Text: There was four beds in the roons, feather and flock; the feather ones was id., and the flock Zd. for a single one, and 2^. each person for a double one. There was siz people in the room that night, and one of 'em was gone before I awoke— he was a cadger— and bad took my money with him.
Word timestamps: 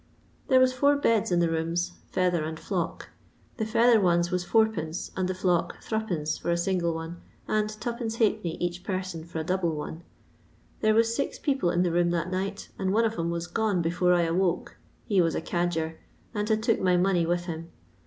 There 0.47 0.59
was 0.59 0.73
four 0.73 0.95
beds 0.95 1.31
in 1.31 1.41
the 1.41 1.47
roons, 1.47 1.91
feather 2.09 2.43
and 2.43 2.59
flock; 2.59 3.09
the 3.57 3.67
feather 3.67 4.01
ones 4.01 4.31
was 4.31 4.45
id., 4.45 4.75
and 5.15 5.27
the 5.29 5.35
flock 5.35 5.79
Zd. 5.79 6.39
for 6.41 6.49
a 6.49 6.57
single 6.57 6.95
one, 6.95 7.21
and 7.47 7.69
2^. 7.69 8.39
each 8.43 8.83
person 8.83 9.23
for 9.25 9.37
a 9.37 9.43
double 9.43 9.75
one. 9.75 10.01
There 10.79 10.95
was 10.95 11.15
siz 11.15 11.37
people 11.37 11.69
in 11.69 11.83
the 11.83 11.91
room 11.91 12.09
that 12.09 12.31
night, 12.31 12.69
and 12.79 12.91
one 12.91 13.05
of 13.05 13.19
'em 13.19 13.29
was 13.29 13.45
gone 13.45 13.83
before 13.83 14.15
I 14.15 14.23
awoke— 14.23 14.77
he 15.05 15.21
was 15.21 15.35
a 15.35 15.39
cadger— 15.39 15.97
and 16.33 16.49
bad 16.49 16.63
took 16.63 16.81
my 16.81 16.97
money 16.97 17.27
with 17.27 17.45
him. 17.45 17.69